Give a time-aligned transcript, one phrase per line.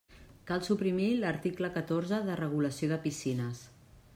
[0.51, 3.63] Cal suprimir l'article catorze de regulació de piscines.